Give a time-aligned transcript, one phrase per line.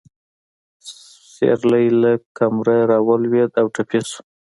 [1.31, 4.19] سېرلی له کمره راولوېده او ټپي شو.